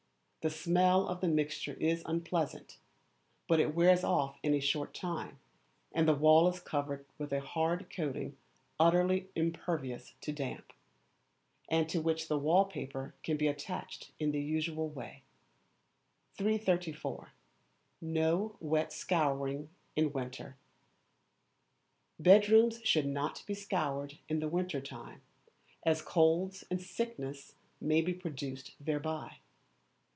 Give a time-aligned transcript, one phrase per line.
[0.43, 2.79] The smell of the mixture is unpleasant,
[3.47, 5.37] but it wears off in a short time,
[5.91, 8.35] and the wall is covered with a hard coating
[8.79, 10.73] utterly impervious to damp,
[11.69, 15.21] and to which the wall paper can be attached in the usual way.
[16.39, 17.33] 334.
[18.01, 20.57] No Wet Scouring In Winter.
[22.17, 25.21] Bedrooms should not be scoured in the winter time,
[25.85, 29.37] as colds and sickness may be produced thereby.